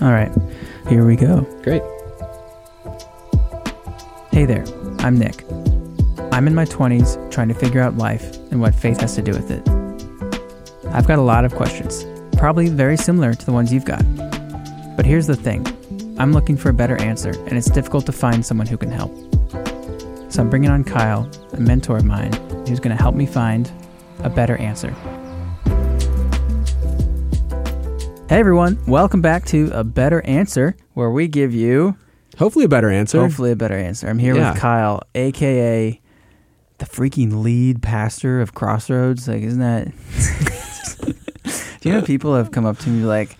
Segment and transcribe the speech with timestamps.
[0.00, 0.30] All right,
[0.88, 1.40] here we go.
[1.64, 1.82] Great.
[4.30, 4.64] Hey there,
[5.00, 5.44] I'm Nick.
[6.30, 9.32] I'm in my 20s trying to figure out life and what faith has to do
[9.32, 9.68] with it.
[10.92, 12.04] I've got a lot of questions,
[12.36, 14.04] probably very similar to the ones you've got.
[14.96, 15.66] But here's the thing
[16.16, 19.12] I'm looking for a better answer, and it's difficult to find someone who can help.
[20.30, 22.32] So I'm bringing on Kyle, a mentor of mine,
[22.68, 23.68] who's going to help me find
[24.20, 24.94] a better answer.
[28.28, 31.96] Hey everyone, welcome back to A Better Answer, where we give you
[32.36, 33.20] Hopefully a better answer.
[33.20, 34.06] hopefully a better answer.
[34.06, 34.52] I'm here Yeah.
[34.52, 35.98] with Kyle, aka
[36.78, 39.26] the freaking lead pastor of Crossroads.
[39.28, 39.88] Like, isn't that?
[41.80, 43.36] Do you know people have come up to me like,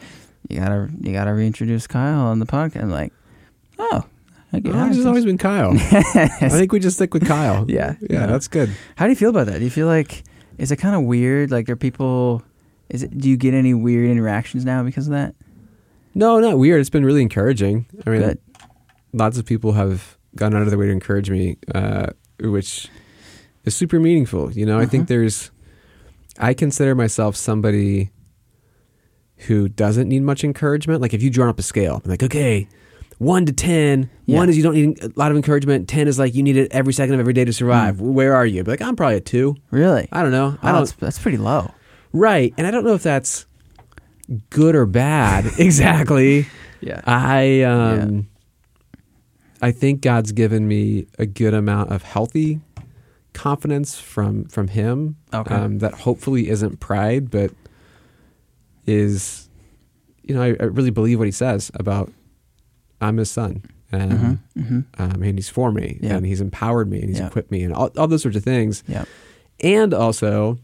[0.48, 3.12] "You gotta, you gotta reintroduce Kyle on the podcast." I'm like,
[3.79, 4.05] "Oh,
[4.55, 5.73] okay." Oh, it's just always been Kyle.
[5.77, 7.66] I think we just stick with Kyle.
[7.68, 8.27] Yeah, Yeah, yeah.
[8.27, 8.70] that's good.
[8.96, 9.59] How do you feel about that?
[9.59, 10.24] Do you feel like
[10.57, 11.51] is it kind of weird?
[11.51, 12.43] Like, are people?
[12.91, 13.16] Is it?
[13.19, 15.34] Do you get any weird interactions now because of that?
[16.15, 16.80] No, not weird.
[16.80, 17.87] It's been really encouraging.
[18.06, 18.38] I mean, Good.
[19.12, 22.07] lots of people have gone out of their way to encourage me, uh,
[22.40, 22.88] which
[23.65, 24.51] is super meaningful.
[24.52, 25.09] You know, I think Mhm.
[25.09, 25.51] there's,
[26.38, 28.10] I consider myself somebody
[29.46, 31.01] who doesn't need much encouragement.
[31.01, 32.68] Like if you draw up a scale, I'm like, okay,
[33.18, 34.38] one to 10, Yeah.
[34.38, 35.88] one is you don't need a lot of encouragement.
[35.88, 38.01] 10 is like you need it every second of every day to survive.
[38.01, 38.65] Where are you?
[38.65, 39.57] Be like, I'm probably a two.
[39.70, 40.09] Really?
[40.10, 40.57] I don't know.
[40.63, 41.70] I don't, that's, that's pretty low.
[42.12, 42.52] Right.
[42.56, 43.46] And I don't know if that's
[44.51, 45.46] good or bad.
[45.59, 46.46] exactly.
[46.80, 47.01] Yeah.
[47.06, 48.28] I um
[49.60, 52.60] I think God's given me a good amount of healthy
[53.32, 55.16] confidence from from him.
[55.34, 55.54] Okay.
[55.54, 57.51] Um, that hopefully isn't pride, but
[58.86, 59.48] is
[60.23, 62.12] you know, I, I really believe what he says about
[63.01, 63.62] I'm his son.
[63.90, 64.60] And Mm-hmm.
[64.60, 65.03] Mm-hmm.
[65.03, 66.16] um, and he's for me Yeah.
[66.16, 67.28] and he's empowered me and he's Yeah.
[67.28, 68.84] equipped me and all, all those sorts of things.
[68.86, 69.04] Yeah.
[69.60, 70.59] And also,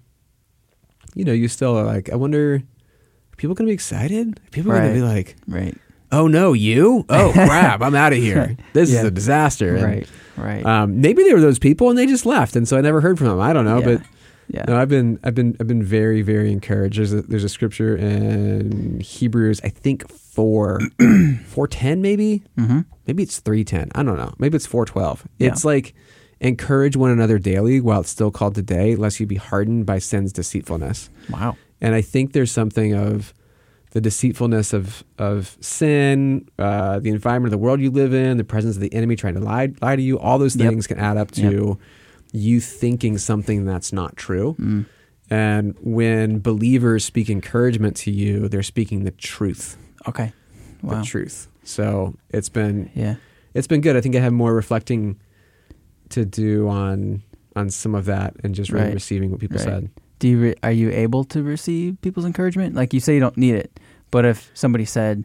[1.14, 4.38] you know, you still are like, I wonder, are people going to be excited?
[4.38, 4.88] Are people going Right.
[4.88, 5.76] to be like, Right.
[6.12, 7.04] oh no, you?
[7.08, 8.56] Oh crap, I'm out of here.
[8.72, 9.00] This Yeah.
[9.00, 9.74] is a disaster.
[9.76, 10.08] And, Right.
[10.36, 10.66] Right.
[10.66, 13.18] Um, maybe they were those people and they just left, and so I never heard
[13.18, 13.40] from them.
[13.40, 13.84] I don't know, yeah.
[13.84, 14.02] but
[14.48, 14.64] yeah.
[14.66, 16.98] no, I've been, I've been, I've been very, very encouraged.
[16.98, 20.80] There's a, there's a scripture in Hebrews, I think four,
[21.46, 22.80] four ten, maybe, mm-hmm.
[23.06, 23.90] maybe it's three ten.
[23.94, 24.34] I don't know.
[24.38, 25.24] Maybe it's four twelve.
[25.38, 25.48] Yeah.
[25.48, 25.94] It's like
[26.40, 30.32] encourage one another daily while it's still called today, lest you be hardened by sin's
[30.32, 31.10] deceitfulness.
[31.30, 31.56] Wow.
[31.80, 33.32] And I think there's something of
[33.92, 38.44] the deceitfulness of of sin, uh, the environment of the world you live in, the
[38.44, 40.18] presence of the enemy trying to lie lie to you.
[40.18, 40.68] All those Yep.
[40.70, 41.78] things can add up to
[42.32, 44.56] you thinking something that's not true.
[44.58, 44.86] Mm.
[45.30, 49.76] And when believers speak encouragement to you, they're speaking the truth.
[50.08, 50.32] Okay.
[50.82, 50.98] Wow.
[51.00, 51.48] The truth.
[51.62, 53.14] So it's been Yeah.
[53.54, 53.96] it's been good.
[53.96, 55.16] I think I have more reflecting
[56.14, 57.22] to do on
[57.56, 58.94] on some of that and just really Right.
[58.94, 59.64] receiving what people Right.
[59.64, 59.88] said.
[60.18, 62.74] Do you re- are you able to receive people's encouragement?
[62.74, 63.78] Like you say, you don't need it,
[64.10, 65.24] but if somebody said,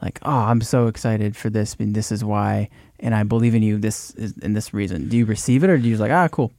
[0.00, 2.68] like, "Oh, I'm so excited for this, and this is why,
[3.00, 5.76] and I believe in you, this is and this reason," do you receive it, or
[5.78, 6.52] do you just like, "Ah, cool"?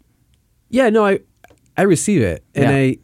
[0.70, 1.20] Yeah, no, I
[1.78, 2.76] I receive it, and Yeah.
[2.76, 2.98] I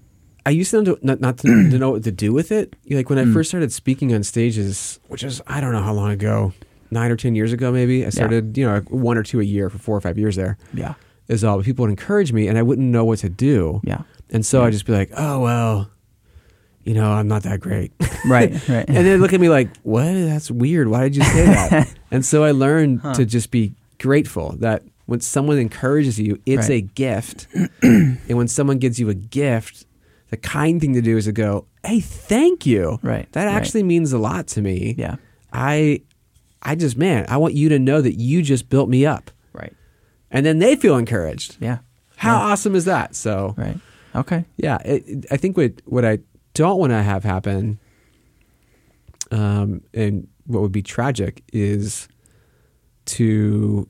[0.45, 2.75] I used to not, not, not to, to know what to do with it.
[2.89, 3.33] Like when I Mm.
[3.33, 6.51] first started speaking on stages, which is I don't know how long ago,
[6.93, 8.05] nine or ten years ago, maybe.
[8.05, 10.57] I started, you know, one or two a year for four or five years there.
[10.73, 10.93] Yeah.
[11.27, 11.57] Is all.
[11.57, 14.01] But people would encourage me, and I wouldn't know what to do, Yeah.
[14.29, 14.63] and so.
[14.63, 15.89] I'd just be like, oh well,
[16.83, 17.91] you know, I'm not that great.
[18.25, 18.51] Right.
[18.69, 18.85] Right.
[18.87, 20.03] and they look at me like, what?
[20.05, 20.87] That's weird.
[20.87, 21.93] Why did you say that?
[22.11, 23.13] and so I learned Huh.
[23.15, 26.75] to just be grateful that when someone encourages you, it's Right.
[26.75, 27.47] a gift.
[27.81, 29.85] and when someone gives you a gift,
[30.29, 32.99] the kind thing to do is to go, hey, thank you.
[33.01, 33.29] right.
[33.33, 33.53] That right.
[33.55, 34.95] actually means a lot to me.
[34.97, 35.15] Yeah.
[35.51, 36.01] I,
[36.63, 39.29] I just, man, I want you to know that you just built me up.
[39.53, 39.73] Right.
[40.31, 41.57] And then they feel encouraged.
[41.59, 41.79] Yeah.
[42.15, 42.45] How Yeah.
[42.51, 43.15] awesome is that?
[43.15, 43.77] So, Right.
[44.15, 44.45] Okay.
[44.57, 46.19] yeah, it, it- I think what what I
[46.53, 47.79] don't want to have happen,
[49.31, 52.07] um, and what would be tragic is
[53.05, 53.87] to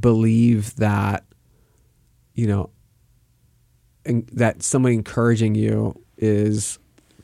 [0.00, 1.24] believe that
[2.34, 2.70] you know,
[4.04, 6.78] and that someone encouraging you is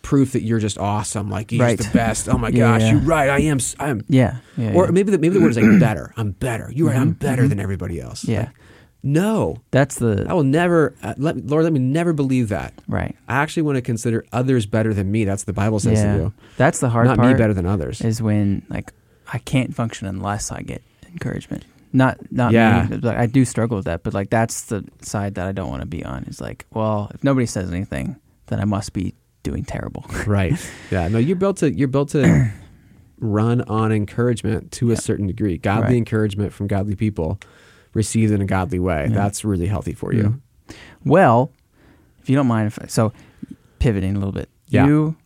[0.05, 1.29] proof that you're just awesome.
[1.31, 1.77] Like you're Right.
[1.77, 2.29] just the best.
[2.29, 2.91] Oh my Yeah, gosh, yeah.
[2.93, 3.29] you're right.
[3.31, 3.59] I am.
[3.81, 4.03] I'm.
[4.09, 4.37] Yeah.
[4.57, 4.75] Yeah.
[4.75, 6.13] Or maybe the maybe the word is like better.
[6.17, 6.71] I'm better.
[6.73, 6.97] You're right.
[6.99, 8.25] I'm Mhm, better than everybody else.
[8.25, 8.41] Yeah.
[8.41, 8.49] Like,
[9.03, 10.95] no, That's the I will never.
[11.03, 12.73] Uh, let, Lord, let me never believe that.
[12.89, 13.15] right.
[13.29, 15.25] I actually want to consider others better than me.
[15.27, 16.33] That's what the Bible says to do.
[16.57, 17.27] That's the hard Not part.
[17.29, 18.01] Not me better than others.
[18.01, 18.93] is when like
[19.33, 20.81] I can't function unless I get
[21.13, 21.65] encouragement.
[21.93, 22.87] Not not Yeah.
[22.91, 22.97] me.
[22.97, 25.83] Like, I do struggle with that, but like that's the side that I don't want
[25.83, 26.25] to be on.
[26.25, 28.17] Is like, well, if nobody says anything,
[28.47, 30.05] then I must be doing terrible.
[30.27, 30.53] right.
[30.91, 31.07] Yeah.
[31.07, 32.51] No, you're built to you're built to
[33.21, 35.57] run on encouragement to a certain degree.
[35.57, 35.97] Godly Right.
[35.99, 37.39] encouragement from godly people
[37.93, 39.07] received in a godly way.
[39.09, 39.15] Yeah.
[39.15, 40.41] That's really healthy for you.
[40.69, 40.75] Mm.
[41.05, 41.53] Well,
[42.21, 43.13] if you don't mind, if I, so
[43.79, 44.87] pivoting a little bit, Yeah.
[44.87, 45.17] you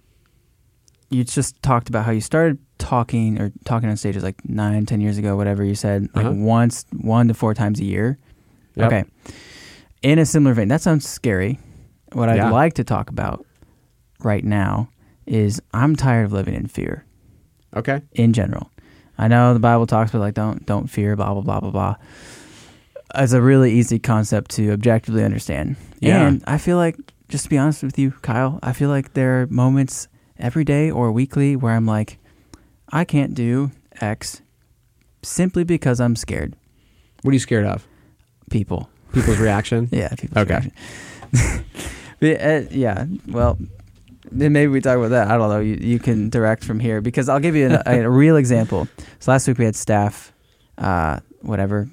[1.10, 5.00] you just talked about how you started talking or talking on stages like nine, ten
[5.00, 6.34] years ago, whatever you said, like Uh-huh.
[6.36, 8.18] once, one to four times a year.
[8.74, 8.86] Yep.
[8.86, 9.04] Okay.
[10.02, 11.58] In a similar vein, that sounds scary.
[12.12, 12.50] What I'd Yeah.
[12.50, 13.44] like to talk about
[14.22, 14.88] right now
[15.26, 17.04] is I'm tired of living in fear
[17.76, 18.00] Okay.
[18.12, 18.70] in general.
[19.18, 21.96] I know the Bible talks about like don't don't fear, blah blah blah blah blah.
[23.14, 25.76] It's a really easy concept to objectively understand.
[26.00, 26.26] Yeah.
[26.26, 26.96] And I feel like,
[27.28, 30.90] just to be honest with you, Kyle, I feel like there are moments every day
[30.90, 32.18] or weekly where I'm like,
[32.90, 33.70] I can't do
[34.00, 34.42] X
[35.22, 36.54] simply because I'm scared.
[37.22, 37.86] What are you scared of?
[38.50, 38.88] People.
[39.12, 39.88] People's reaction?
[39.92, 40.08] Yeah.
[40.10, 40.70] People's Okay.
[41.32, 41.64] reaction.
[42.20, 43.06] But, uh, yeah.
[43.28, 43.58] Well,
[44.30, 45.28] then maybe we talk about that.
[45.28, 45.60] I don't know.
[45.60, 48.88] You, you can direct from here because I'll give you a, a real example.
[49.20, 50.32] So last week we had staff,
[50.78, 51.88] uh, whatever,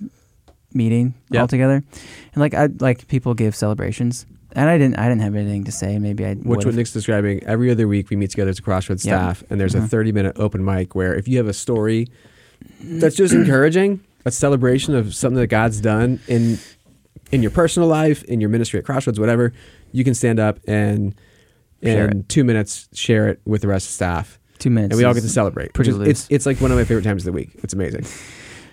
[0.74, 1.42] meeting Yep.
[1.42, 5.36] all together, and like I like people give celebrations, and I didn't I didn't have
[5.36, 5.98] anything to say.
[6.00, 6.66] Maybe I Which would've.
[6.66, 9.18] what Nick's describing, every other week we meet together as a Crossroads Yeah.
[9.34, 9.90] staff, and there's a Mhm.
[9.90, 12.08] 30 minute open mic where if you have a story
[12.82, 16.58] that's just encouraging, a celebration of something that God's done in
[17.32, 19.52] in your personal life, in your ministry at Crossroads, whatever,
[19.92, 21.16] you can stand up and
[21.94, 25.04] Share in two minutes share it with the rest of staff, two minutes, and we
[25.06, 25.74] all get to celebrate.
[25.74, 26.08] pretty is- loose.
[26.10, 27.52] it's it's like one of my favorite times of the week.
[27.64, 28.06] It's amazing.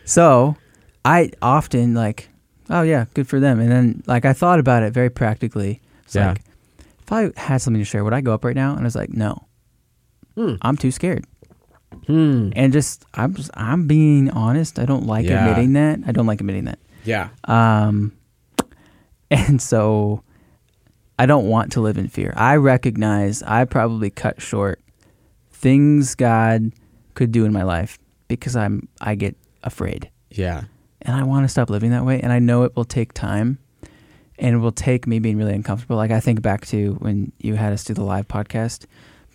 [0.04, 0.56] So
[1.04, 2.28] I often like,
[2.70, 3.60] oh yeah, good for them.
[3.60, 5.80] And then like I thought about it very practically.
[6.04, 6.28] It's Yeah.
[6.30, 6.42] like
[7.02, 8.70] if I had something to share, would I go up right now?
[8.72, 9.46] And I was like, no,
[10.36, 10.54] Hmm.
[10.62, 11.24] I'm too scared.
[12.06, 12.50] Hmm.
[12.56, 14.78] And just I'm just, I'm being honest.
[14.78, 15.46] I don't like Yeah.
[15.46, 16.00] admitting that.
[16.06, 16.78] I don't like admitting that.
[17.04, 17.28] Yeah.
[17.44, 18.12] Um,
[19.30, 20.22] and so
[21.22, 22.32] I don't want to live in fear.
[22.36, 24.80] I recognize I probably cut short
[25.52, 26.72] things God
[27.14, 27.96] could do in my life
[28.26, 30.10] because I'm I get afraid.
[30.30, 30.64] Yeah.
[31.02, 32.20] and I want to stop living that way.
[32.20, 33.58] And I know it will take time,
[34.36, 35.94] and it will take me being really uncomfortable.
[35.94, 38.86] Like I think back to when you had us do the live podcast.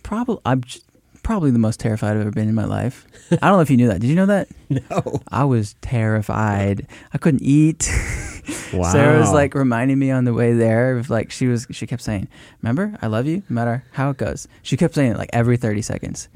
[0.02, 0.80] Probably, I'm j-
[1.22, 3.06] probably the most terrified I've ever been in my life.
[3.30, 4.00] I don't know if you knew that.
[4.02, 4.48] Did you know that?
[4.68, 5.22] No.
[5.30, 6.86] I was terrified.
[7.14, 7.90] I couldn't eat.
[8.72, 8.90] Wow.
[8.92, 12.02] Sarah was like reminding me on the way there of like she was she kept
[12.02, 12.28] saying,
[12.62, 15.56] "Remember, I love you, no matter how it goes." She kept saying it like every
[15.56, 16.28] thirty seconds.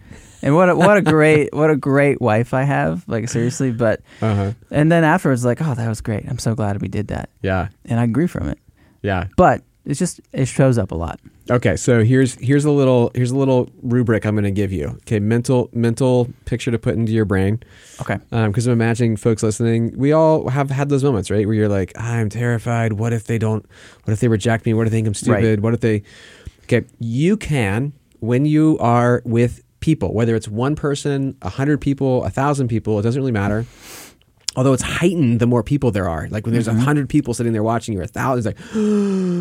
[0.43, 3.07] And what a, what a great what a great wife I have.
[3.09, 4.53] Like seriously, but Uh huh.
[4.71, 6.25] and then afterwards, like, oh, that was great.
[6.29, 7.31] I'm so glad we did that.
[7.43, 7.69] Yeah.
[7.85, 8.59] And I grew from it.
[9.03, 9.29] Yeah.
[9.37, 11.19] But it's just, it shows up a lot.
[11.51, 14.89] Okay, so here's here's a little here's a little rubric I'm going to give you.
[14.89, 17.61] Okay, mental mental picture to put into your brain
[18.01, 18.19] Okay.
[18.31, 19.97] Um, because I'm imagining folks listening.
[19.97, 22.95] We all have had those moments, right, where you're like, I'm terrified.
[22.95, 23.67] What if they don't?
[24.05, 24.75] What if they reject me?
[24.75, 25.45] What if they think I'm stupid?
[25.45, 25.61] Right.
[25.61, 26.03] What if they?
[26.65, 32.25] Okay, you can when you are with people, whether it's one person, a hundred people,
[32.25, 33.67] a thousand people, it doesn't really matter.
[34.57, 36.29] Although it's heightened the more people there are.
[36.31, 36.81] Like when there's a Mhm.
[36.81, 38.75] hundred people sitting there watching you, or a thousand, it's like,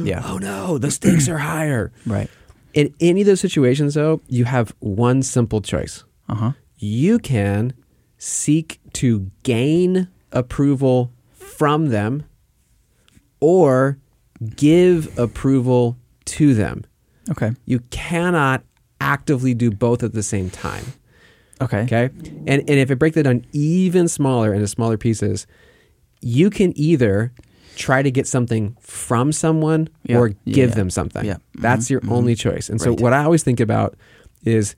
[0.08, 0.22] Yeah.
[0.26, 1.92] oh no, the stakes are higher.
[2.06, 2.30] Right.
[2.74, 6.06] In any of those situations, though, you have one simple choice.
[6.30, 6.52] Uh huh.
[6.78, 7.74] You can
[8.18, 12.24] seek to gain approval from them
[13.42, 13.98] or
[14.56, 16.86] give approval to them.
[17.30, 17.52] Okay.
[17.66, 18.64] You cannot
[19.00, 20.86] actively do both at the same time.
[21.62, 21.82] Okay.
[21.84, 22.10] Okay.
[22.48, 25.46] And, and if I break that down even smaller into smaller pieces,
[26.22, 27.32] you can either
[27.76, 30.18] try to get something from someone Yeah.
[30.18, 30.76] or give yeah.
[30.76, 31.24] them something.
[31.26, 31.38] Yeah.
[31.56, 31.90] That's Mhm.
[31.92, 32.12] your Mhm.
[32.12, 32.70] only choice.
[32.70, 33.96] And so what I always think about
[34.44, 34.76] is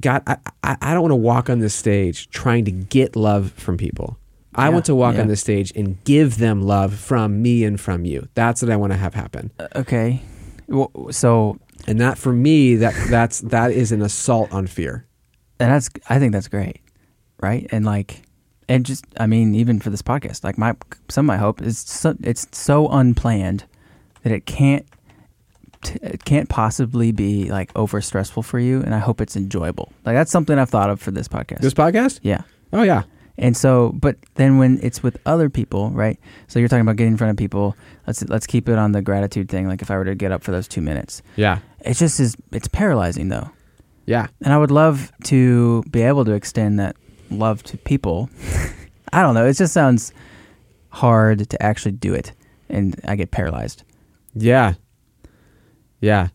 [0.00, 3.52] God, I, I, I don't want to walk on this stage trying to get love
[3.56, 4.18] from people.
[4.54, 5.22] I Yeah, want to walk yeah.
[5.22, 8.28] on this stage and give them love from me and from you.
[8.34, 9.50] That's what I want to have happen.
[9.58, 10.20] Uh, Okay.
[10.68, 15.04] Well, So, And that for me, that that's that is an assault on fear.
[15.58, 16.80] And that's, I think that's great.
[17.40, 17.66] Right.
[17.70, 18.22] And like,
[18.68, 20.74] and just, I mean, even for this podcast, like my,
[21.08, 23.64] some of my hope is so, it's so unplanned
[24.22, 24.84] that it can't,
[26.02, 28.82] it can't possibly be like over stressful for you.
[28.82, 29.92] And I hope it's enjoyable.
[30.04, 31.60] Like that's something I've thought of for this podcast.
[31.60, 32.20] This podcast?
[32.22, 32.42] yeah.
[32.72, 33.04] Oh yeah.
[33.38, 36.18] And so, but then when it's with other people, right?
[36.48, 37.76] So you're talking about getting in front of people.
[38.06, 39.68] Let's let's keep it on the gratitude thing.
[39.68, 41.58] Like if I were to get up for those two minutes, Yeah.
[41.80, 42.34] it just is.
[42.52, 43.50] It's paralyzing though,
[44.06, 44.28] Yeah.
[44.42, 46.96] and I would love to be able to extend that
[47.30, 48.30] love to people.
[49.12, 49.46] I don't know.
[49.46, 50.12] It just sounds
[50.90, 52.32] hard to actually do it,
[52.68, 53.82] and I get paralyzed.
[54.34, 54.74] Yeah.
[56.00, 56.28] Yeah.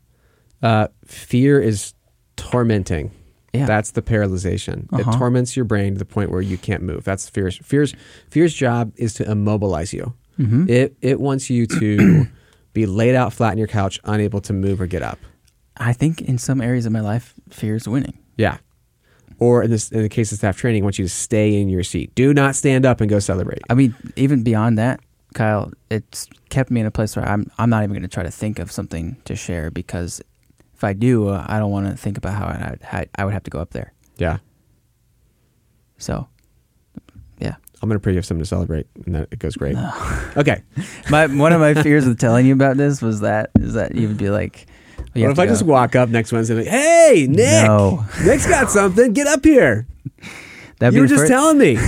[0.61, 1.93] Uh, fear is
[2.35, 3.11] tormenting.
[3.53, 3.65] Yeah.
[3.65, 4.83] That's the paralyzation.
[4.93, 5.17] It Uh-huh.
[5.17, 7.03] torments your brain to the point where you can't move.
[7.03, 7.93] That's fear's fear's
[8.29, 10.13] fear's job is to immobilize you.
[10.37, 12.27] hmm It it wants you to
[12.73, 15.19] be laid out flat on your couch, unable to move or get up.
[15.81, 18.19] I think in some areas of my life, fear is winning.
[18.37, 18.57] Yeah.
[19.39, 21.69] Or in this in the case of staff training, I want you to stay in
[21.69, 22.13] your seat.
[22.13, 23.61] Do not stand up and go celebrate.
[23.69, 24.99] I mean, even beyond that,
[25.33, 28.21] Kyle, it's kept me in a place where I'm I'm not even going to try
[28.21, 30.21] to think of something to share because
[30.75, 33.33] if I do, uh, I don't want to think about how I how I would
[33.33, 33.93] have to go up there.
[34.17, 34.37] Yeah.
[35.97, 36.27] So,
[37.39, 37.55] yeah.
[37.81, 39.75] I'm gonna pray you have something to celebrate, and that it goes great.
[40.37, 40.61] Okay.
[41.09, 44.07] My one of my fears with telling you about this was that is that you
[44.07, 44.67] would be like,
[45.13, 45.51] What if I go.
[45.51, 48.05] just walk up next Wednesday and like, hey, Nick, No.
[48.23, 49.13] Nick's got something.
[49.13, 49.87] Get up here.
[50.79, 51.77] That'd you be were just telling me.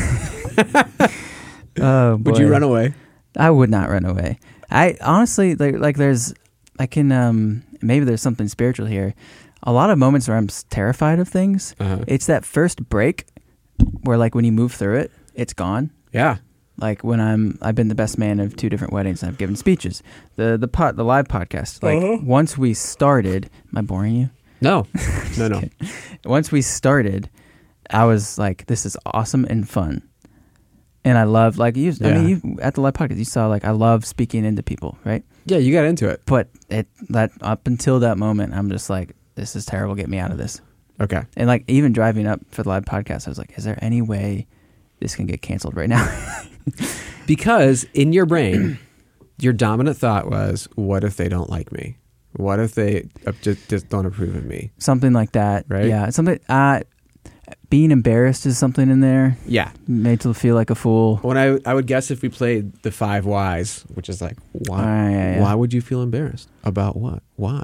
[1.79, 2.93] Oh, Would you run away?
[3.35, 4.37] I would not run away.
[4.69, 6.33] I honestly like like there's
[6.77, 9.15] I can um maybe there's something spiritual here.
[9.63, 11.75] A lot of moments where I'm terrified of things.
[11.79, 12.03] Uh-huh.
[12.07, 13.25] It's that first break
[14.03, 15.89] where like when you move through it, it's gone.
[16.11, 16.37] Yeah.
[16.77, 19.55] Like when I'm I've been the best man of two different weddings and I've given
[19.55, 20.01] speeches.
[20.37, 21.83] The the pot the live podcast.
[21.83, 22.17] Like Uh-huh.
[22.23, 24.29] once we started, am I boring you?
[24.61, 24.87] No.
[25.37, 25.47] No.
[25.47, 25.61] No.
[26.25, 27.29] Once we started,
[27.89, 30.01] I was like, this is awesome and fun.
[31.05, 33.65] And I love like you I mean you at the live podcast you saw like
[33.65, 35.23] I love speaking into people, right?
[35.45, 36.21] yeah, you got into it.
[36.25, 40.17] but it that up until that moment i'm just like this is terrible get me
[40.17, 40.61] out of this
[41.01, 41.21] Okay.
[41.35, 44.01] and like even driving up for the live podcast i was like is there any
[44.01, 44.47] way
[44.99, 46.05] this can get canceled right now
[47.25, 48.77] Because in your brain,
[49.39, 51.97] your dominant thought was, "What if they don't like me?
[52.35, 55.85] What if they uh, just, just don't approve of me?" something like that Right.
[55.85, 56.81] yeah something uh
[57.69, 59.71] being embarrassed is something in there Yeah.
[59.87, 62.91] made to feel like a fool When I I would guess if we played the
[62.91, 65.41] five whys, which is like why Ah, yeah, yeah.
[65.41, 67.63] why would you feel embarrassed about what why?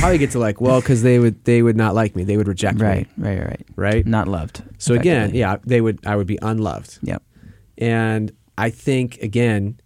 [0.00, 2.48] Probably get to like well because they would they would not like me they would
[2.48, 2.84] reject me.
[2.86, 6.38] right me right right right not loved so again yeah they would I would be
[6.42, 7.22] unloved yep
[7.78, 9.80] and I think again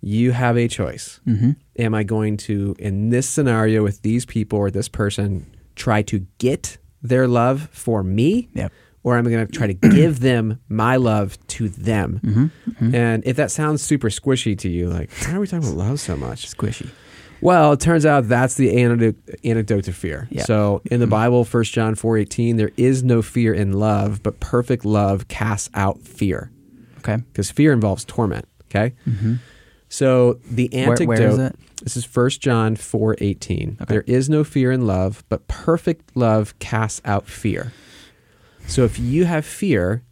[0.00, 4.58] you have a choice mm-hmm am I going to, in this scenario with these people
[4.58, 8.50] or this person, try to get their love for me?
[8.54, 8.72] Yep.
[9.02, 12.20] Or am I going to try to give them my love to them?
[12.22, 15.78] mm-hmm, And if that sounds super squishy to you, like, why are we talking about
[15.78, 16.46] love so much?
[16.54, 16.90] squishy
[17.42, 20.28] Well, it turns out that's the antidote, antidote to fear.
[20.30, 20.44] Yeah.
[20.44, 24.84] So in the Bible, 1 John 4.18, there is no fear in love, but perfect
[24.84, 26.50] love casts out fear.
[26.98, 28.46] okay Because fear involves torment.
[28.70, 28.94] Okay?
[29.08, 29.34] mm-hmm
[29.88, 31.08] So the Where- antidote.
[31.08, 31.56] where is it?
[31.82, 33.78] This is 1 John four eighteen.
[33.80, 33.86] Okay.
[33.94, 37.72] There is no fear in love, but perfect love casts out fear.
[38.66, 40.02] So if you have fear,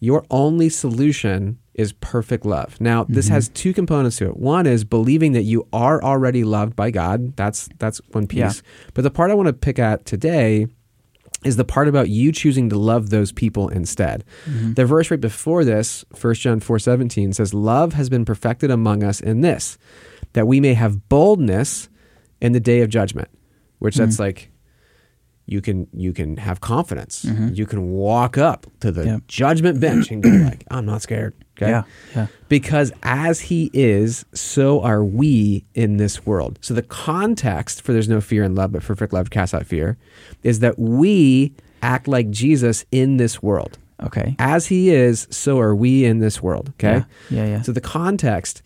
[0.00, 2.80] your only solution is perfect love.
[2.80, 3.32] Now, this Mhm.
[3.32, 4.36] has two components to it.
[4.36, 7.36] One is believing that you are already loved by God.
[7.36, 8.38] That's that's one piece.
[8.38, 8.52] Yeah.
[8.94, 10.66] But the part I want to pick at today
[11.44, 14.24] is the part about you choosing to love those people instead.
[14.48, 14.72] Mm-hmm.
[14.72, 19.20] The verse right before this, 1 John 4:17 says love has been perfected among us
[19.20, 19.76] in this
[20.32, 21.88] that we may have boldness
[22.40, 23.28] in the day of judgment,
[23.78, 24.20] which that's Mhm.
[24.20, 24.50] like
[25.46, 27.24] you can you can have confidence.
[27.24, 27.56] Mhm.
[27.56, 29.22] You can walk up to the Yep.
[29.28, 31.34] judgment bench and go like, I'm not scared.
[31.56, 31.70] Okay?
[31.70, 31.84] yeah
[32.14, 36.58] yeah Because as he is, so are we in this world.
[36.60, 39.96] So the context for there's no fear in love, but perfect love casts out fear,
[40.42, 43.78] is that we act like Jesus in this world.
[44.02, 46.70] okay As he is, so are we in this world.
[46.76, 46.96] Okay.
[46.98, 47.62] yeah yeah, yeah.
[47.62, 48.62] So the context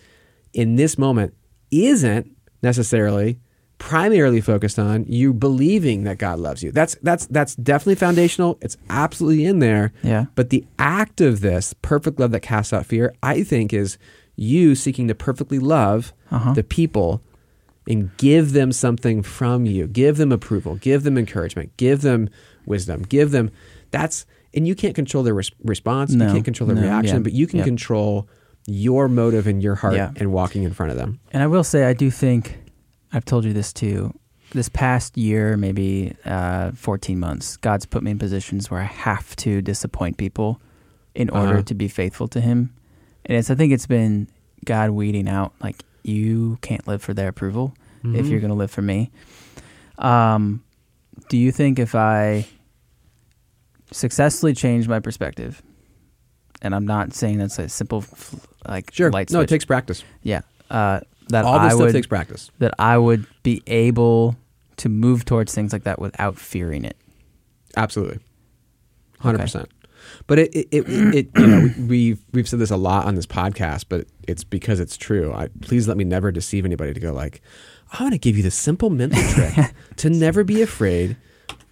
[0.55, 1.35] in this moment
[1.71, 2.27] isn't
[2.63, 3.39] necessarily
[3.81, 6.71] primarily focused on you believing that God loves you.
[6.71, 8.59] That's that's that's definitely foundational.
[8.61, 9.93] It's absolutely in there.
[10.03, 13.99] yeah But the act of this, perfect love that casts out fear, I think is
[14.37, 17.23] you seeking to perfectly love uh-huh the people
[17.89, 19.87] and give them something from you.
[19.89, 22.29] Give them approval, give them encouragement, give them
[22.67, 23.51] wisdom, give them
[23.91, 27.17] that's and you can't control their res- response, No, you can't control their no, reaction,
[27.17, 27.65] yeah, but you can yeah.
[27.65, 28.29] control
[28.67, 30.13] your motive and your heart Yeah.
[30.17, 31.19] and walking in front of them.
[31.33, 32.59] And I will say, I do think
[33.13, 34.15] I've told you this too.
[34.53, 39.37] This past year, maybe uh, 14 months, God's put me in positions where I have
[39.37, 40.61] to disappoint people
[41.15, 41.63] in order Uh-huh.
[41.65, 42.73] to be faithful to Him.
[43.27, 44.29] And it's, I think it's been
[44.65, 48.31] God weeding out, like, you can't live for their approval if Mhm.
[48.31, 49.11] you're going to live for me.
[49.99, 50.63] Um,
[51.29, 52.47] do you think if I
[53.93, 55.63] successfully change my perspective,
[56.63, 58.05] and I'm not saying that's a simple,
[58.67, 59.11] like, Sure.
[59.11, 60.05] light no, it takes practice.
[60.23, 60.41] yeah,
[60.71, 62.51] uh, that All this I stuff would takes practice.
[62.59, 64.37] that I would be able
[64.77, 66.97] to move towards things like that without fearing it.
[67.77, 68.19] Absolutely,
[69.21, 69.69] hundred percent.
[70.27, 73.27] But it, it, it, it, you know, we've we've said this a lot on this
[73.27, 75.33] podcast, but it's because it's true.
[75.33, 77.43] I, please let me never deceive anybody to go like,
[77.93, 81.17] I'm going to give you the simple mental trick to never be afraid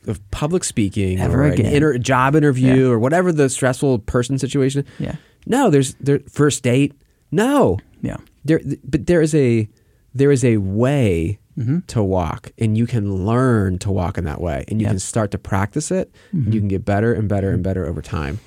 [0.06, 1.66] of public speaking Ever or again.
[1.66, 2.90] an inter, job interview Yeah.
[2.90, 4.84] or whatever the stressful person situation.
[4.98, 5.16] Yeah.
[5.46, 6.92] No, there's there first date.
[7.32, 8.18] No, Yeah.
[8.48, 9.68] There, but there is a
[10.14, 11.78] there is a way Mm-hmm.
[11.88, 14.92] to walk and you can learn to walk in that way and you Yep.
[14.92, 16.44] can start to practice it Mm-hmm.
[16.44, 18.38] and you can get better and better and better over time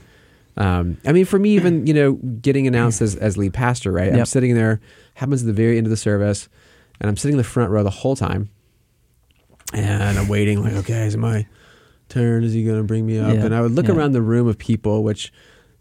[0.56, 4.14] um, i mean for me even you know getting announced as, as lead pastor right
[4.14, 4.80] i'm sitting there
[5.16, 6.48] happens at the very end of the service
[7.02, 8.50] and i'm sitting in the front row the whole time
[9.74, 11.46] and i'm waiting like okay is my
[12.08, 13.34] turn is he going to bring me up?
[13.34, 13.94] Yeah, And I would look yeah.
[13.96, 15.32] around the room of people, which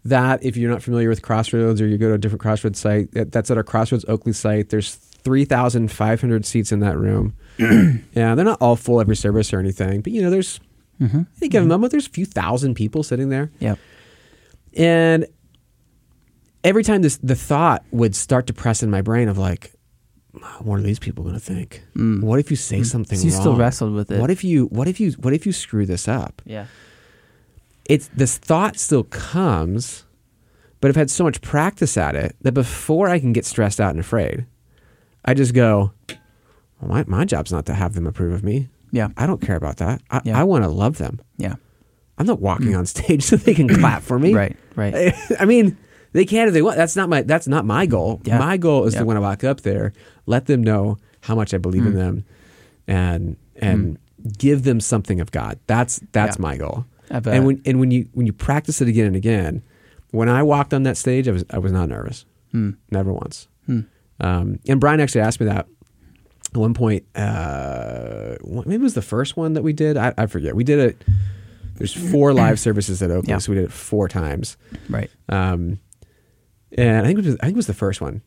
[0.05, 3.11] that if you're not familiar with Crossroads or you go to a different Crossroads site,
[3.11, 4.69] that- that's at our Crossroads Oakley site.
[4.69, 7.35] There's 3,500 seats in that room.
[7.59, 10.59] yeah, they're not all full every service or anything, but you know, there's
[10.99, 11.21] Mm-hmm.
[11.41, 13.49] any given moment, there's a few thousand people sitting there.
[13.59, 13.79] Yep.
[14.77, 15.25] And
[16.63, 19.73] every time this the thought would start to press in my brain of like,
[20.59, 21.83] what are these people going to think?
[21.95, 22.21] Mm.
[22.21, 23.41] What if you say something So you wrong?
[23.41, 24.21] still wrestled with it.
[24.21, 26.41] What if you what if you what if you screw this up?
[26.45, 26.67] Yeah.
[27.91, 30.05] It's this thought still comes,
[30.79, 33.91] but I've had so much practice at it that before I can get stressed out
[33.91, 34.45] and afraid,
[35.25, 35.91] I just go,
[36.79, 38.69] well, my my job's not to have them approve of me.
[38.91, 39.09] Yeah.
[39.17, 40.01] I don't care about that.
[40.09, 40.39] I, Yeah.
[40.39, 41.19] I want to love them.
[41.37, 41.55] Yeah.
[42.17, 44.33] I'm not walking on stage so they can clap for me.
[44.33, 44.55] Right.
[44.75, 45.13] Right.
[45.39, 45.77] I mean,
[46.13, 46.77] they can if they want.
[46.77, 47.21] That's not my.
[47.23, 48.21] That's not my goal.
[48.23, 48.37] Yeah.
[48.39, 49.01] My goal is Yeah.
[49.01, 49.91] to when I walk up there,
[50.25, 51.87] let them know how much I believe Mm.
[51.87, 52.25] in them,
[52.87, 53.97] and and
[54.37, 55.57] give them something of God.
[55.67, 56.41] That's that's Yeah.
[56.41, 56.85] my goal.
[57.11, 59.63] And when and when you when you practice it again and again,
[60.11, 62.25] when I walked on that stage, I was I was not nervous.
[62.51, 62.71] Hmm.
[62.89, 63.47] Never once.
[63.65, 63.81] Hmm.
[64.19, 65.67] Um, and Brian actually asked me that
[66.53, 67.05] at one point.
[67.15, 69.97] Uh, maybe it was the first one that we did.
[69.97, 70.55] I, I forget.
[70.55, 71.03] We did it.
[71.75, 73.37] There's four live services at Oakley, Yeah.
[73.39, 74.57] so we did it four times.
[74.89, 75.09] Right.
[75.29, 75.79] Um,
[76.77, 78.21] and I think it was I think it was the first one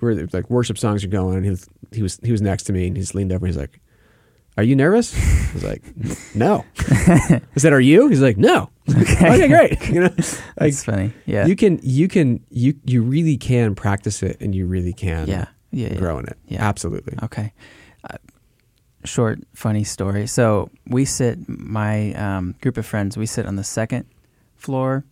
[0.00, 1.36] where like worship songs are going.
[1.36, 3.44] And he was he was he was next to me and he's leaned over.
[3.46, 3.80] and He's like,
[4.56, 5.14] "Are you nervous?"
[5.50, 5.82] I was like,
[6.34, 9.88] "No." I said, "Are you?" He's like, "No." okay, great.
[9.88, 11.12] You know, like That's funny.
[11.26, 11.46] Yeah.
[11.46, 15.46] you can you can you you really can practice it and you really can yeah.
[15.70, 15.88] Yeah.
[15.88, 15.98] yeah.
[15.98, 16.36] grow in it.
[16.46, 16.66] Yeah.
[16.66, 17.18] Absolutely.
[17.22, 17.52] Okay.
[18.08, 18.16] Uh,
[19.04, 20.26] short, funny story.
[20.26, 24.06] So we sit, my um, group of friends, we sit on the second
[24.54, 25.04] floor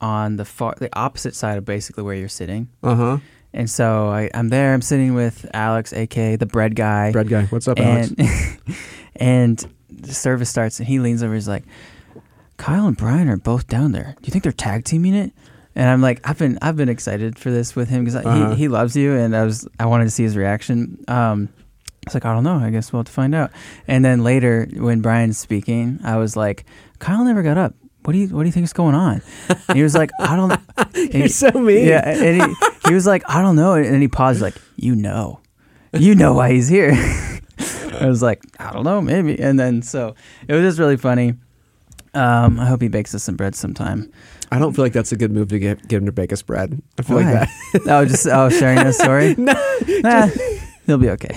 [0.00, 2.68] on the far, the opposite side of basically where you're sitting.
[2.82, 3.18] Uh huh.
[3.54, 7.12] And so I, I'm there, I'm sitting with Alex, aka the bread guy.
[7.12, 8.12] Bread guy, what's up, Alex?
[8.18, 8.76] and,
[9.16, 11.62] and the service starts and he leans over, he's like,
[12.56, 14.14] Kyle and Brian are both down there.
[14.20, 15.32] Do you think they're tag teaming it?
[15.76, 18.50] And I'm like, I've been, I've been excited for this with him because Uh-huh.
[18.50, 21.02] he, he loves you, and I was, I wanted to see his reaction.
[21.08, 22.56] Um, I was like, I don't know.
[22.58, 23.50] I guess we'll have to find out.
[23.88, 26.64] And then later, when Brian's speaking, I was like,
[27.00, 27.74] Kyle never got up.
[28.04, 29.22] What do you, what do you think is going on?
[29.68, 30.52] And he was like, I don't.
[30.94, 31.86] and You're he- so mean.
[31.86, 32.54] Yeah, and he,
[32.88, 33.72] he was like, I don't know.
[33.74, 35.40] And then he paused, like, you know,
[35.92, 36.92] you know why he's here.
[38.00, 39.38] I was like, I don't know, maybe.
[39.40, 40.14] And then so
[40.48, 41.34] it was just really funny.
[42.12, 44.12] Um, I hope he bakes us some bread sometime.
[44.52, 46.42] I don't feel like that's a good move to get get him to bake us
[46.42, 46.80] bread.
[46.98, 47.48] I feel like that.
[47.88, 49.34] oh, just oh, sharing a story.
[49.38, 49.52] no,
[50.02, 50.28] Nah,
[50.86, 51.34] he'll be okay.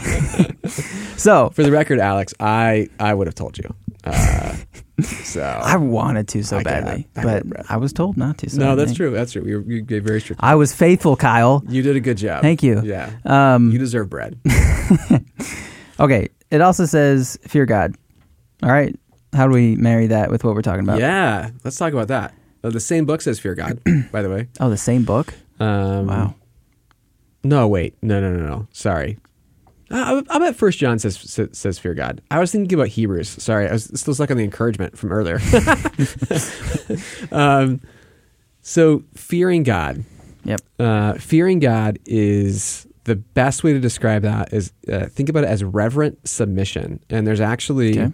[1.15, 3.73] so For the record, Alex, I I would have told you.
[4.03, 4.56] Uh,
[5.01, 7.07] so I wanted to so I badly.
[7.15, 7.69] I but.
[7.69, 8.49] I was told not to.
[8.49, 9.12] So no, that's true.
[9.12, 9.43] That's true.
[9.45, 10.41] You, you gave very strict.
[10.43, 11.63] I was faithful, Kyle.
[11.69, 12.41] You did a good job.
[12.41, 12.81] Thank you.
[12.83, 14.39] Yeah, Um, you deserve bread.
[15.99, 16.29] okay.
[16.49, 17.95] It also says fear God.
[18.63, 18.95] All right.
[19.33, 20.99] How do we marry that with what we're talking about?
[20.99, 22.33] Yeah, let's talk about that.
[22.63, 23.79] Uh, the same book says fear God,
[24.12, 24.47] by the way.
[24.60, 25.33] Oh, the same book.
[25.60, 26.36] Um, Wow.
[27.43, 27.95] No, wait.
[28.01, 28.67] No, no, no, no.
[28.71, 29.17] Sorry.
[29.89, 32.21] Uh, I, I bet First John says, says says fear God.
[32.30, 33.30] I was thinking about Hebrews.
[33.30, 35.39] Sorry, I was still stuck on the encouragement from earlier.
[37.32, 37.82] um,
[38.62, 40.04] so fearing God.
[40.43, 40.62] Yep.
[40.80, 45.50] Uh, fearing God is the best way to describe that is uh, think about it
[45.50, 47.00] as reverent submission.
[47.10, 48.13] And there's actually Okay.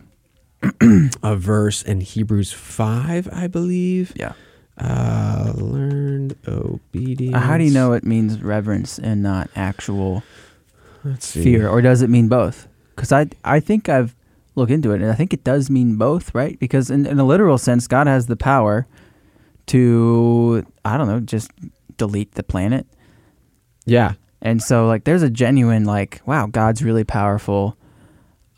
[1.24, 4.14] a verse in Hebrews five, I believe.
[4.16, 4.34] Yeah.
[4.78, 7.36] Uh, learned obedience.
[7.38, 10.24] How do you know it means reverence and not actual
[11.04, 11.44] Let's see.
[11.44, 12.68] fear, or does it mean both?
[12.96, 14.16] Because I I think I've
[14.56, 16.60] looked into it, and I think it does mean both, right?
[16.60, 18.86] Because in, in a literal sense, God has the power
[19.68, 21.52] to I don't know, just
[21.98, 22.86] delete the planet,
[23.86, 24.14] Yeah.
[24.42, 27.78] and so like there's a genuine like wow, God's really powerful.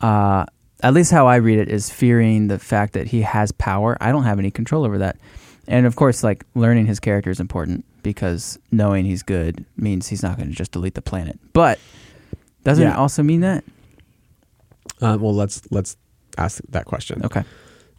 [0.00, 0.44] Uh,
[0.82, 3.96] at least how I read it is fearing the fact that He has power.
[4.00, 5.16] I don't have any control over that,
[5.66, 10.22] and of course, like learning His character is important because knowing He's good means He's
[10.22, 11.78] not going to just delete the planet, but.
[12.66, 13.64] Doesn't it also mean that?
[15.00, 15.96] Uh, well, let's let's
[16.36, 17.24] ask that question.
[17.24, 17.44] Okay.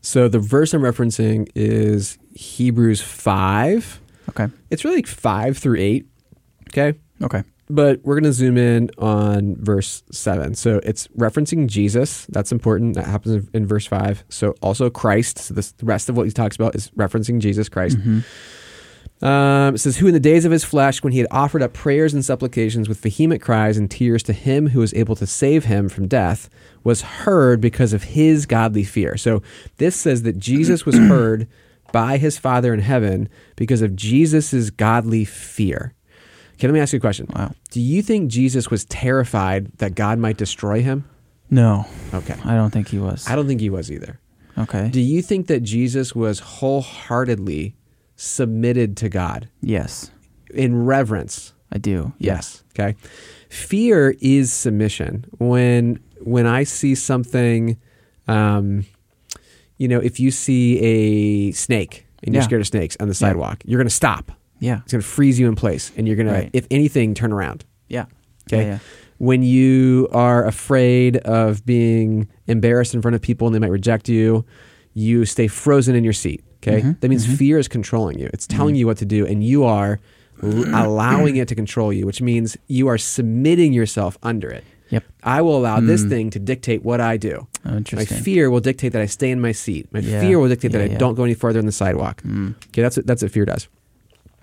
[0.02, 4.02] So the verse I'm referencing is Hebrews five.
[4.30, 4.48] Okay.
[4.70, 6.06] It's really like five through eight.
[6.70, 7.00] Okay.
[7.22, 7.44] Okay.
[7.70, 10.54] But we're going to zoom in on verse seven.
[10.56, 12.26] So it's referencing Jesus.
[12.28, 12.96] That's important.
[12.96, 14.24] That happens in, verse five.
[14.30, 15.40] So also Christ.
[15.40, 17.98] So this, the rest of what he talks about is referencing Jesus Christ.
[17.98, 18.20] Mm-hmm.
[19.22, 21.74] Um, it says, Who in the days of his flesh, when he had offered up
[21.74, 25.66] prayers and supplications with vehement cries and tears to him who was able to save
[25.66, 26.50] him from death,
[26.84, 29.18] was heard because of his godly fear.
[29.18, 29.42] So
[29.78, 31.48] this says that Jesus was heard
[31.92, 35.94] by his Father in heaven because of Jesus' godly fear.
[36.56, 37.28] Okay, let me ask you a question.
[37.36, 37.54] Wow.
[37.72, 41.08] Do you think Jesus was terrified that God might destroy him?
[41.50, 42.36] No, Okay.
[42.44, 43.28] I don't think he was.
[43.28, 44.20] I don't think he was either.
[44.58, 44.90] Okay.
[44.90, 47.76] Do you think that Jesus was wholeheartedly
[48.18, 50.12] submitted to God yes,
[50.54, 51.54] in reverence?
[51.72, 52.14] I do.
[52.20, 52.64] Yes.
[52.78, 52.96] Okay.
[53.50, 55.26] Fear is submission.
[55.38, 57.78] When when I see something,
[58.28, 58.86] um,
[59.78, 62.46] you know, if you see a snake and you're Yeah.
[62.48, 64.32] scared of snakes on the sidewalk, you're going to stop.
[64.60, 64.80] Yeah.
[64.84, 66.52] It's going to freeze you in place, and you're going Right.
[66.52, 67.64] to, if anything, turn around.
[67.88, 68.06] Yeah.
[68.52, 68.64] Okay.
[68.64, 68.80] Yeah, yeah.
[69.20, 74.10] When you are afraid of being embarrassed in front of people and they might reject
[74.10, 74.46] you,
[74.94, 76.44] you stay frozen in your seat.
[76.68, 76.82] Okay.
[76.82, 77.38] Mhm, That means mhm.
[77.38, 78.30] fear is controlling you.
[78.34, 80.00] It's telling you what to do, and you are
[80.42, 84.64] allowing it to control you, which means you are submitting yourself under it.
[84.90, 85.04] Yep.
[85.24, 86.10] I will allow this Mm.
[86.10, 87.48] thing to dictate what I do.
[87.66, 89.88] Oh, My fear will dictate that I stay in my seat.
[89.92, 90.22] My Yeah.
[90.22, 90.98] fear will dictate that Yeah, I yeah.
[90.98, 92.22] don't go any further on the sidewalk.
[92.24, 92.56] Mm.
[92.70, 93.68] Okay, that's what, that's what fear does.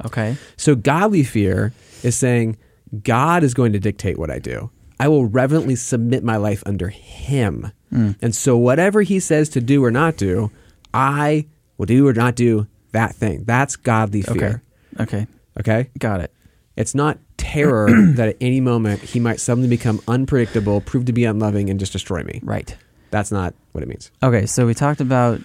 [0.04, 0.36] Okay.
[0.56, 2.56] So godly fear is saying
[3.02, 4.70] God is going to dictate what I do.
[5.00, 7.70] I will reverently submit my life under Him.
[7.92, 8.16] Mm.
[8.20, 10.50] And so whatever He says to do or not do,
[10.92, 11.46] I
[11.78, 13.44] will do or not do that thing.
[13.44, 14.62] That's godly fear.
[14.96, 15.02] Okay.
[15.02, 15.26] Okay?
[15.60, 15.90] okay?
[15.98, 16.32] Got it.
[16.76, 21.24] It's not terror that at any moment He might suddenly become unpredictable, prove to be
[21.24, 22.40] unloving, and just destroy me.
[22.42, 22.76] Right.
[23.10, 24.10] That's not what it means.
[24.22, 24.46] Okay.
[24.46, 25.40] So we talked about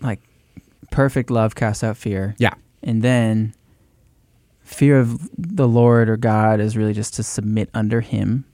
[0.00, 0.20] like
[0.90, 2.34] perfect love casts out fear.
[2.38, 2.54] Yeah.
[2.82, 3.54] And then
[4.64, 8.44] fear of the Lord or God is really just to submit under Him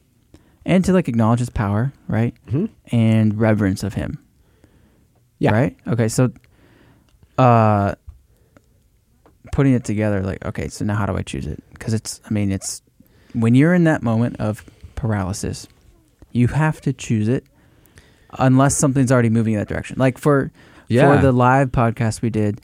[0.66, 2.35] and to like acknowledge His power, right?
[2.51, 4.18] hmm And reverence of Him.
[5.38, 5.53] Yeah.
[5.53, 5.77] Right?
[5.87, 6.09] Okay.
[6.09, 6.31] So,
[7.38, 7.94] uh,
[9.53, 11.62] putting it together, like, okay, so now how do I choose it?
[11.72, 12.83] Because it's, I mean, it's
[13.33, 15.66] when you're in that moment of paralysis,
[16.33, 17.44] you have to choose it
[18.38, 19.96] unless something's already moving in that direction.
[19.98, 20.51] Like for,
[20.88, 21.16] Yeah.
[21.16, 22.61] for the live podcast we did,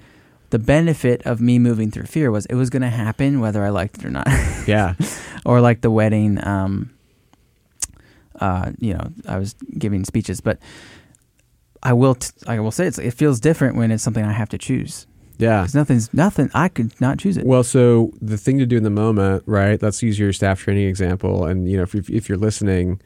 [0.51, 3.71] the benefit of me moving through fear was it was going to happen whether I
[3.71, 4.27] liked it or not.
[4.67, 4.95] yeah.
[5.45, 6.91] or like the wedding um
[8.41, 10.59] uh you know I was giving speeches but
[11.85, 14.49] I will t- I will say it's, it feels different when it's something I have
[14.51, 15.07] to choose
[15.39, 15.63] Yeah.
[15.65, 18.83] cuz nothing's nothing I could not choose it Well, so the thing to do in
[18.85, 19.81] the moment, right?
[19.83, 23.01] Let's use your staff training example, and you know, if, if you're listening,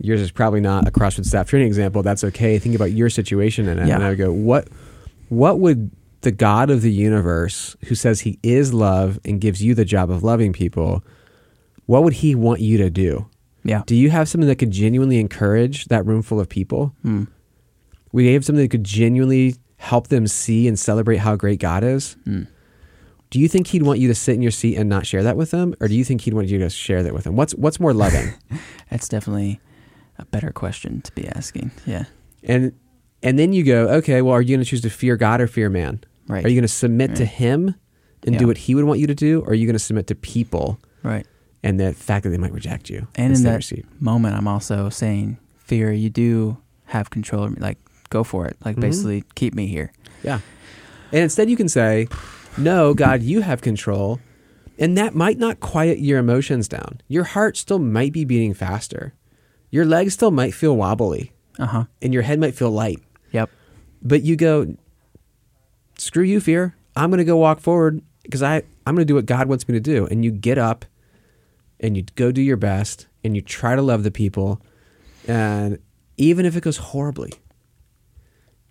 [0.00, 2.02] yours is probably not a CrossFit staff training example.
[2.02, 2.58] That's okay.
[2.58, 3.96] Think about your situation in it, Yeah.
[3.96, 4.68] and I would go, what,
[5.28, 5.90] what would
[6.22, 10.10] the God of the universe, who says He is love and gives you the job
[10.10, 11.04] of loving people,
[11.86, 13.26] what would He want you to do?
[13.64, 16.94] yeah Do you have something that could genuinely encourage that room full of people?
[17.02, 17.24] Hmm.
[18.16, 22.16] Would gave something that could genuinely help them see and celebrate how great God is?
[22.24, 22.44] Hmm.
[23.28, 25.36] Do you think he'd want you to sit in your seat and not share that
[25.36, 27.36] with them, or do you think he'd want you to share that with them?
[27.36, 28.32] What's what's more loving?
[28.90, 29.60] that's definitely
[30.18, 32.04] a better question to be asking yeah
[32.42, 32.72] and
[33.22, 35.46] and then you go, okay, well, are you going to choose to fear God or
[35.46, 36.02] fear man?
[36.26, 37.74] right Are you going to submit to Him
[38.24, 38.38] and Yeah.
[38.38, 40.14] do what He would want you to do, or are you going to submit to
[40.14, 41.26] people right
[41.62, 45.36] and the fact that they might reject you and in that moment I'm also saying
[45.58, 47.76] fear you do have control like
[48.10, 48.80] go for it like Mhm.
[48.80, 49.92] basically keep me here
[50.22, 50.40] Yeah.
[51.12, 52.08] And instead, you can say,
[52.58, 54.18] No, God, you have control.
[54.78, 57.00] And that might not quiet your emotions down.
[57.08, 59.14] Your heart still might be beating faster.
[59.70, 63.00] Your legs still might feel wobbly, uh-huh and your head might feel light.
[63.32, 63.50] yep
[64.02, 64.74] But you go,
[65.98, 66.74] Screw you, fear.
[66.94, 69.66] I'm going to go walk forward because I, I'm going to do what God wants
[69.68, 70.06] me to do.
[70.06, 70.84] And you get up
[71.80, 74.60] and you go do your best and you try to love the people.
[75.26, 75.78] And
[76.16, 77.32] even if it goes horribly,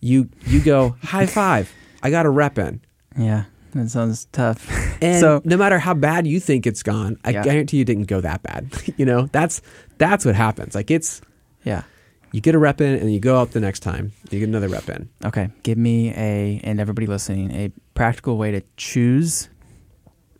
[0.05, 1.73] you, you go, High five.
[2.03, 2.81] I got a rep in.
[3.17, 4.69] yeah that sounds tough
[5.01, 7.43] And so no matter how bad you think it's gone, I Yeah.
[7.43, 8.69] guarantee you it didn't go that bad.
[8.97, 9.61] you know, that's
[9.97, 10.75] that's what happens.
[10.75, 11.21] Like it's
[11.63, 11.83] yeah
[12.31, 14.11] you get a rep in and you go up the next time.
[14.29, 15.09] You get another rep in.
[15.25, 19.49] Okay, give me a and everybody listening a practical way to choose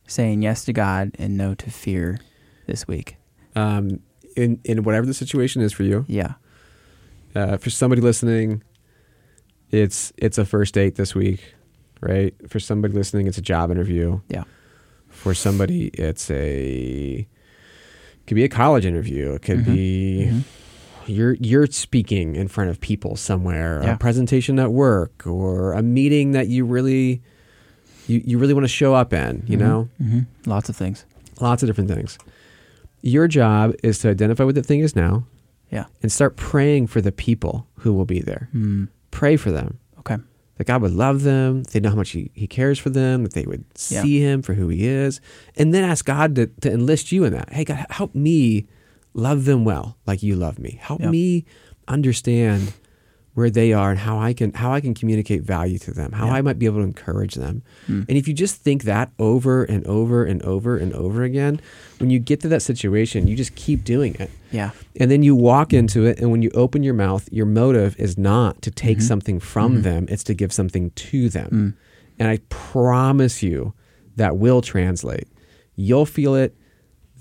[0.08, 2.20] saying yes to God and no to fear
[2.68, 3.18] this week.
[3.56, 4.00] Um,
[4.38, 6.06] in in whatever the situation is for you.
[6.08, 6.34] Yeah.
[7.36, 8.64] Uh, for somebody listening,
[9.72, 11.54] it's it's a first date this week,
[12.02, 12.34] right?
[12.48, 14.20] For somebody listening, it's a job interview.
[14.30, 14.44] Yeah.
[15.10, 17.28] For somebody, it's a
[18.28, 19.34] could be a college interview.
[19.34, 19.66] It could Mhm.
[19.66, 20.44] be Mhm.
[21.08, 23.94] you're you're speaking in front of people somewhere, Yeah.
[23.94, 27.22] a presentation at work, or a meeting that you really
[28.08, 29.44] you, you really want to show up in.
[29.48, 29.62] You Mhm.
[29.62, 30.26] know, Mhm.
[30.46, 31.06] lots of things.
[31.42, 32.18] lots of different things.
[33.02, 35.26] Your job is to identify what the thing is now
[35.70, 35.86] Yeah.
[36.02, 38.48] and start praying for the people who will be there.
[38.56, 38.88] Mm.
[39.16, 39.80] Pray for them.
[40.00, 40.18] Okay.
[40.58, 43.34] That God would love them, they know how much he, he cares for them, that
[43.34, 44.02] they would Yeah.
[44.02, 45.20] see him for who he is.
[45.56, 47.52] And then ask God to, to enlist you in that.
[47.52, 48.68] Hey, God, help me
[49.14, 50.78] love them well like you love me.
[50.82, 51.10] Help Yeah.
[51.10, 51.46] me
[51.88, 52.74] understand
[53.36, 56.28] where they are and how I can how I can communicate value to them, how
[56.28, 56.34] Yeah.
[56.36, 57.62] I might be able to encourage them.
[57.88, 58.06] Mm.
[58.10, 61.60] And if you just think that over and over and over and over again,
[62.00, 64.32] when you get to that situation, you just keep doing it.
[64.52, 64.72] Yeah.
[65.00, 68.18] And then you walk into it, and when you open your mouth, your motive is
[68.18, 69.02] not to take Mhm.
[69.04, 69.84] something from Mhm.
[69.84, 71.50] them, it's to give something to them.
[71.52, 71.74] Mm.
[72.20, 73.74] And I promise you
[74.16, 75.28] that will translate.
[75.76, 76.56] You'll feel it,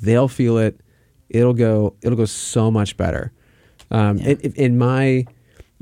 [0.01, 0.81] they'll feel it.
[1.29, 1.95] It'll go.
[2.03, 3.33] It'll go so much better.
[3.91, 4.35] Um, Yeah.
[4.55, 5.25] in my,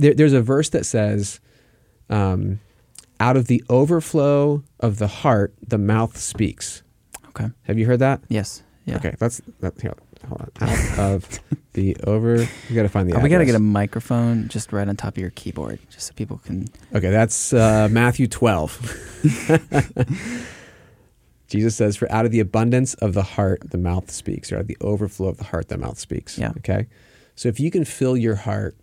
[0.03, 1.41] there, there's a verse that says,
[2.11, 2.59] um,
[3.21, 6.83] "Out of the overflow of the heart, the mouth speaks."
[7.29, 7.51] Okay.
[7.63, 8.21] Have you heard that?
[8.29, 8.63] Yes.
[8.85, 8.97] Yeah.
[8.97, 9.81] Okay, that's that.
[9.81, 9.95] Here,
[10.29, 10.51] hold on.
[10.69, 11.41] Out of
[11.73, 13.17] the over, you got to find the.
[13.17, 16.09] Oh, we got to get a microphone just right on top of your keyboard, just
[16.09, 16.67] so people can.
[16.95, 20.39] Okay, that's uh, Matthew 12.
[21.53, 24.63] Jesus says, For out of the abundance of the heart, the mouth speaks, or out
[24.63, 26.39] of the overflow of the heart, the mouth speaks.
[26.39, 26.53] Yeah.
[26.59, 26.87] Okay.
[27.37, 28.75] So if you can fill your heart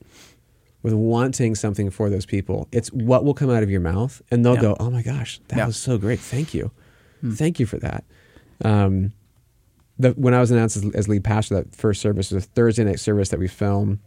[0.81, 4.45] with wanting something for those people, it's what will come out of your mouth, and
[4.45, 4.61] they'll Yeah.
[4.61, 5.65] go, Oh my gosh, that Yeah.
[5.67, 6.19] was so great.
[6.19, 6.71] Thank you.
[7.21, 7.31] Hmm.
[7.31, 8.05] Thank you for that.
[8.63, 9.11] Um,
[9.97, 12.85] the, when I was announced as, as lead pastor, that first service was a Thursday
[12.85, 13.99] night service that we film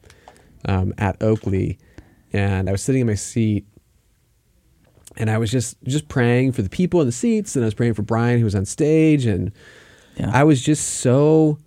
[0.67, 1.79] um, at Oakley,
[2.33, 3.67] and I was sitting in my seat,
[5.19, 7.75] and I was just just praying for the people in the seats, and I was
[7.75, 9.53] praying for Brian who was on stage, and
[10.17, 10.31] Yeah.
[10.33, 11.59] I was just so,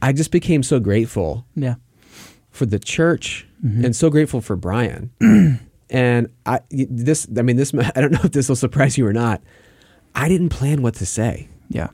[0.00, 1.74] I just became so grateful yeah.
[2.50, 3.84] for the church Mhm.
[3.84, 5.10] and so grateful for Brian.
[5.90, 9.12] and I this I mean this I don't know if this will surprise you or
[9.12, 9.42] not.
[10.14, 11.88] I didn't plan what to say Yeah.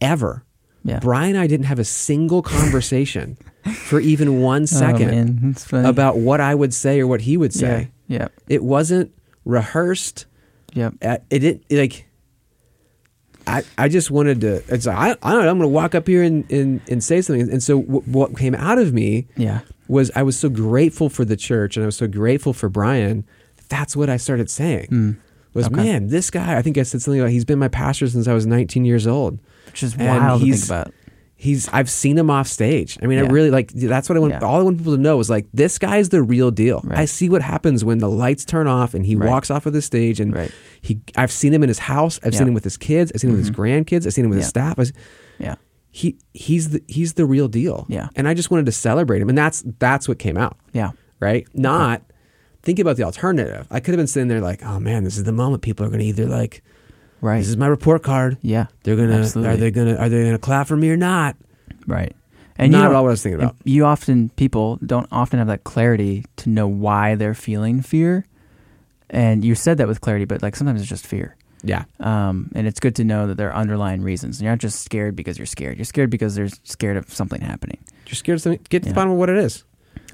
[0.00, 0.44] ever.
[0.84, 0.98] Yeah.
[1.00, 3.36] Brian and I didn't have a single conversation
[3.84, 5.48] for even one second Oh.
[5.48, 5.88] That's funny.
[5.88, 7.90] about what I would say or what he would say.
[8.08, 8.18] Yeah.
[8.18, 8.28] Yeah.
[8.48, 9.12] It wasn't
[9.44, 10.26] rehearsed.
[10.74, 10.94] Yep.
[11.02, 12.06] Uh, It didn't like.
[13.46, 14.62] I, I just wanted to.
[14.68, 15.50] It's I, I don't know.
[15.50, 17.50] I'm going to walk up here and, and, and say something.
[17.50, 19.60] And so w- what came out of me Yeah.
[19.88, 23.24] Was I was so grateful for the church and I was so grateful for Brian.
[23.68, 24.88] That's what I started saying.
[24.90, 25.16] Mm.
[25.54, 25.76] Was Okay.
[25.76, 26.56] man, this guy.
[26.56, 29.06] I think I said something like he's been my pastor since I was 19 years
[29.06, 29.38] old.
[29.66, 30.92] Which is And wild to think he's- about.
[31.34, 32.96] He's I've seen him off stage.
[33.02, 34.32] I mean, I really like that's what I want.
[34.34, 34.38] Yeah.
[34.46, 36.80] All I want people to know is like this guy's the real deal.
[36.84, 37.00] Right.
[37.00, 39.28] I see what happens when the lights turn off and he Right.
[39.28, 40.52] walks off of the stage and Right.
[40.82, 41.00] he.
[41.16, 42.20] I've seen him in his house.
[42.22, 43.10] I've seen him with his kids.
[43.12, 43.56] I've seen him with his Mhm.
[43.56, 44.06] grandkids.
[44.06, 44.78] I've seen him with his staff.
[45.40, 45.56] Yeah.
[45.94, 47.86] He he's the he's the real deal.
[47.88, 48.08] Yeah.
[48.16, 50.56] and I just wanted to celebrate him, and that's that's what came out.
[50.72, 50.90] Yeah.
[51.20, 52.02] Right, not
[52.62, 53.66] think about the alternative.
[53.70, 55.62] I could have been sitting there like, oh man, this is the moment.
[55.62, 56.62] People are going to either like,
[57.20, 57.38] Right.
[57.38, 58.38] this is my report card.
[58.42, 58.66] yeah.
[58.82, 59.52] They're gonna Absolutely.
[59.52, 61.36] are they gonna are they gonna clap for me or not?
[61.86, 62.16] Right.
[62.56, 63.56] And not you at all what I was thinking about.
[63.64, 68.24] You often people don't often have that clarity to know why they're feeling fear,
[69.10, 71.36] and you said that with clarity, but like sometimes it's just fear.
[71.64, 74.38] Yeah, Um, and it's good to know that there are underlying reasons.
[74.38, 75.78] And You're not just scared because you're scared.
[75.78, 77.78] You're scared because there's scared of something happening.
[78.06, 78.60] you're scared of something.
[78.68, 78.92] Get to Yeah.
[78.92, 79.64] the bottom of what it is,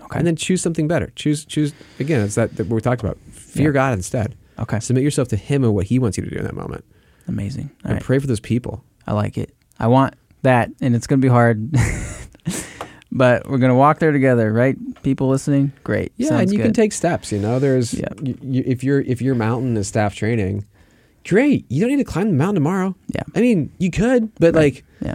[0.03, 0.19] Okay.
[0.19, 1.11] and then choose something better.
[1.17, 2.21] Choose choose again.
[2.23, 3.17] It's that, that what we talked about.
[3.33, 3.75] Fear Yeah.
[3.75, 4.35] God instead.
[4.59, 4.79] okay.
[4.81, 6.85] Submit yourself to Him and what He wants you to do in that moment,
[7.27, 7.71] Amazing.
[7.85, 8.03] All and right.
[8.03, 8.85] pray for those people.
[9.07, 9.55] I like it.
[9.81, 11.73] I want that, and it's going to be hard.
[13.11, 14.77] but we're going to walk there together, right?
[15.03, 16.13] People listening, great.
[16.17, 16.65] Yeah, Sounds and you good.
[16.65, 17.33] can take steps.
[17.33, 18.09] You know, there's Yeah.
[18.21, 20.65] y y if your if your mountain is staff training,
[21.29, 21.67] great.
[21.69, 22.95] You don't need to climb the mountain tomorrow.
[23.15, 23.23] Yeah.
[23.35, 24.75] I mean, you could, but Right.
[24.75, 25.15] like Yeah.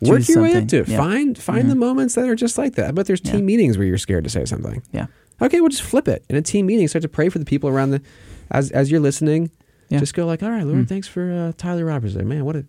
[0.00, 0.88] work Choose your way up to it.
[0.88, 0.96] Yeah.
[0.96, 1.78] Find find the Mhm.
[1.78, 2.94] moments that are just like that.
[2.94, 3.32] But there's Yeah.
[3.32, 4.82] team meetings where you're scared to say something.
[4.92, 5.06] Yeah.
[5.42, 6.24] Okay, we'll just flip it.
[6.28, 8.00] In a team meeting, start to pray for the people around the
[8.50, 9.50] as as you're listening.
[9.88, 9.98] Yeah.
[9.98, 10.88] Just go like, all right, Lord, Mm.
[10.88, 12.24] thanks for uh, Tyler Roberts there.
[12.24, 12.64] Man, what a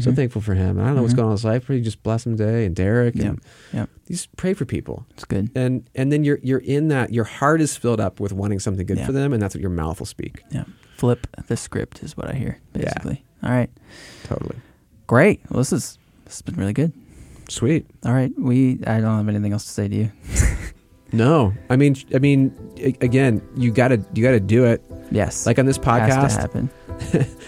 [0.00, 0.16] so Mhm.
[0.16, 0.76] thankful for him.
[0.76, 1.18] And I don't know what's Mhm.
[1.18, 3.28] going on in his life, but you just bless him today and Derek Yeah.
[3.28, 3.40] and
[3.72, 3.86] Yeah.
[4.10, 5.48] just pray for people It's good.
[5.54, 8.84] and and then you're you're in that your heart is filled up with wanting something
[8.84, 9.06] good Yeah.
[9.06, 10.64] for them and that's what your mouth will speak Yeah.
[10.98, 12.82] Flip the script is what I hear, Yeah.
[12.84, 13.24] basically.
[13.42, 13.70] All right.
[14.24, 14.56] totally
[15.06, 15.40] Great.
[15.48, 16.92] Well, this is this has been really good.
[17.48, 18.30] sweet All right.
[18.38, 20.12] We I don't have anything else to say to you.
[21.12, 22.52] no i mean i mean
[23.00, 25.46] again you gotta you gotta do it Yes.
[25.46, 26.70] like on this has to podcast happen.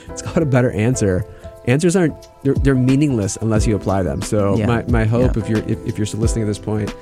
[0.08, 1.26] it's called a better answer
[1.66, 4.64] answers aren't they're, they're meaningless unless you apply them so Yeah.
[4.66, 5.42] my, my hope Yeah.
[5.42, 6.94] if you're if, if you're still listening at this point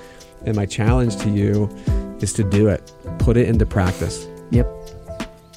[0.47, 1.69] and my challenge to you
[2.21, 4.67] is to do it put it into practice Yep.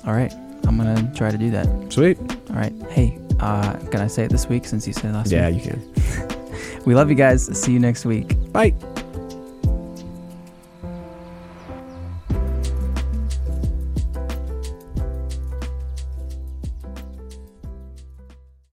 [0.06, 0.32] All right.
[0.72, 1.68] I'm gonna try to do that.
[1.92, 2.18] sweet
[2.50, 2.74] All right.
[2.90, 5.66] Hey, uh, can I say it this week since you said last yeah week?
[5.66, 7.46] you can We love you guys.
[7.60, 8.36] See you next week.
[8.54, 8.72] bye